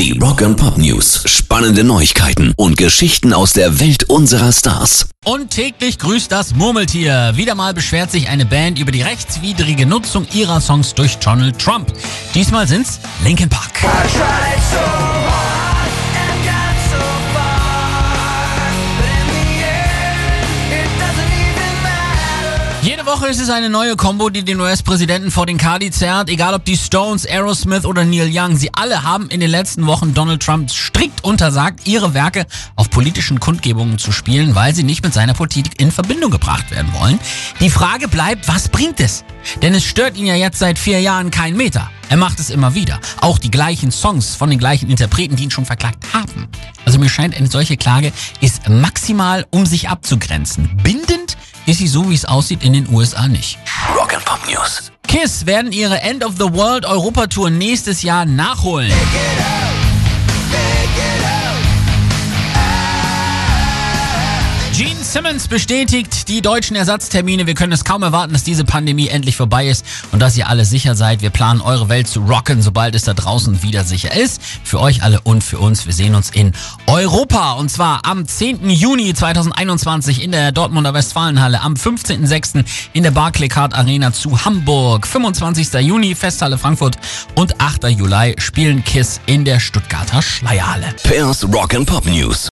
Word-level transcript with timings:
Die 0.00 0.18
Rock 0.18 0.40
and 0.40 0.56
Pop 0.56 0.78
News. 0.78 1.24
Spannende 1.26 1.84
Neuigkeiten 1.84 2.54
und 2.56 2.78
Geschichten 2.78 3.34
aus 3.34 3.52
der 3.52 3.80
Welt 3.80 4.04
unserer 4.04 4.50
Stars. 4.50 5.10
Und 5.26 5.50
täglich 5.50 5.98
grüßt 5.98 6.32
das 6.32 6.54
Murmeltier. 6.54 7.32
Wieder 7.36 7.54
mal 7.54 7.74
beschwert 7.74 8.10
sich 8.10 8.30
eine 8.30 8.46
Band 8.46 8.78
über 8.78 8.92
die 8.92 9.02
rechtswidrige 9.02 9.84
Nutzung 9.84 10.26
ihrer 10.32 10.62
Songs 10.62 10.94
durch 10.94 11.18
Donald 11.18 11.58
Trump. 11.58 11.92
Diesmal 12.34 12.66
sind's 12.66 12.98
Linkin 13.22 13.50
Park. 13.50 13.72
Jede 22.82 23.04
Woche 23.04 23.26
ist 23.26 23.38
es 23.38 23.50
eine 23.50 23.68
neue 23.68 23.94
Combo, 23.94 24.30
die 24.30 24.42
den 24.42 24.58
US-Präsidenten 24.58 25.30
vor 25.30 25.44
den 25.44 25.58
Kadi 25.58 25.90
zerrt. 25.90 26.30
Egal 26.30 26.54
ob 26.54 26.64
die 26.64 26.78
Stones, 26.78 27.26
Aerosmith 27.26 27.84
oder 27.84 28.06
Neil 28.06 28.30
Young. 28.32 28.56
Sie 28.56 28.70
alle 28.72 29.02
haben 29.02 29.28
in 29.28 29.40
den 29.40 29.50
letzten 29.50 29.86
Wochen 29.86 30.14
Donald 30.14 30.42
Trump 30.42 30.70
strikt 30.70 31.22
untersagt, 31.22 31.86
ihre 31.86 32.14
Werke 32.14 32.46
auf 32.76 32.88
politischen 32.88 33.38
Kundgebungen 33.38 33.98
zu 33.98 34.12
spielen, 34.12 34.54
weil 34.54 34.74
sie 34.74 34.82
nicht 34.82 35.04
mit 35.04 35.12
seiner 35.12 35.34
Politik 35.34 35.78
in 35.78 35.92
Verbindung 35.92 36.30
gebracht 36.30 36.70
werden 36.70 36.90
wollen. 36.94 37.20
Die 37.60 37.68
Frage 37.68 38.08
bleibt, 38.08 38.48
was 38.48 38.70
bringt 38.70 38.98
es? 39.00 39.24
Denn 39.60 39.74
es 39.74 39.84
stört 39.84 40.16
ihn 40.16 40.24
ja 40.24 40.34
jetzt 40.34 40.58
seit 40.58 40.78
vier 40.78 41.02
Jahren 41.02 41.30
kein 41.30 41.58
Meter. 41.58 41.90
Er 42.08 42.16
macht 42.16 42.40
es 42.40 42.48
immer 42.48 42.74
wieder. 42.74 42.98
Auch 43.20 43.38
die 43.38 43.50
gleichen 43.50 43.90
Songs 43.90 44.34
von 44.34 44.48
den 44.48 44.58
gleichen 44.58 44.88
Interpreten, 44.88 45.36
die 45.36 45.44
ihn 45.44 45.50
schon 45.50 45.66
verklagt 45.66 46.14
haben. 46.14 46.48
Also 46.86 46.98
mir 46.98 47.10
scheint, 47.10 47.36
eine 47.36 47.48
solche 47.48 47.76
Klage 47.76 48.10
ist 48.40 48.70
maximal, 48.70 49.46
um 49.50 49.66
sich 49.66 49.90
abzugrenzen. 49.90 50.80
Bindend 50.82 51.36
ist 51.70 51.78
sie 51.78 51.88
so, 51.88 52.10
wie 52.10 52.14
es 52.14 52.24
aussieht, 52.24 52.64
in 52.64 52.72
den 52.72 52.92
USA 52.92 53.28
nicht. 53.28 53.58
Rock 53.94 54.14
and 54.14 54.24
Pop 54.24 54.40
News. 54.48 54.90
KISS 55.06 55.46
werden 55.46 55.72
ihre 55.72 56.00
End 56.00 56.24
of 56.24 56.34
the 56.38 56.52
World 56.52 56.84
Europatour 56.84 57.50
nächstes 57.50 58.02
Jahr 58.02 58.24
nachholen. 58.24 58.92
Simmons 65.10 65.48
bestätigt 65.48 66.28
die 66.28 66.40
deutschen 66.40 66.76
Ersatztermine. 66.76 67.48
Wir 67.48 67.54
können 67.54 67.72
es 67.72 67.84
kaum 67.84 68.04
erwarten, 68.04 68.32
dass 68.32 68.44
diese 68.44 68.64
Pandemie 68.64 69.08
endlich 69.08 69.34
vorbei 69.34 69.66
ist 69.66 69.84
und 70.12 70.20
dass 70.20 70.36
ihr 70.36 70.48
alle 70.48 70.64
sicher 70.64 70.94
seid. 70.94 71.20
Wir 71.20 71.30
planen 71.30 71.60
eure 71.60 71.88
Welt 71.88 72.06
zu 72.06 72.20
rocken, 72.20 72.62
sobald 72.62 72.94
es 72.94 73.02
da 73.02 73.12
draußen 73.12 73.64
wieder 73.64 73.82
sicher 73.82 74.16
ist. 74.16 74.40
Für 74.62 74.78
euch 74.78 75.02
alle 75.02 75.20
und 75.22 75.42
für 75.42 75.58
uns. 75.58 75.84
Wir 75.86 75.94
sehen 75.94 76.14
uns 76.14 76.30
in 76.30 76.52
Europa 76.86 77.54
und 77.54 77.72
zwar 77.72 78.06
am 78.06 78.24
10. 78.24 78.70
Juni 78.70 79.12
2021 79.12 80.22
in 80.22 80.30
der 80.30 80.52
Dortmunder 80.52 80.94
Westfalenhalle, 80.94 81.60
am 81.60 81.74
15.06. 81.74 82.64
in 82.92 83.02
der 83.02 83.10
Barclaycard 83.10 83.74
Arena 83.74 84.12
zu 84.12 84.44
Hamburg, 84.44 85.08
25. 85.08 85.72
Juni 85.80 86.14
Festhalle 86.14 86.56
Frankfurt 86.56 86.96
und 87.34 87.60
8. 87.60 87.88
Juli 87.88 88.36
spielen 88.38 88.84
KISS 88.84 89.20
in 89.26 89.44
der 89.44 89.58
Stuttgarter 89.58 90.22
Schleierhalle. 90.22 90.94
Pairs 91.02 91.44
Rock 91.52 91.74
and 91.74 91.86
Pop 91.88 92.06
News. 92.06 92.48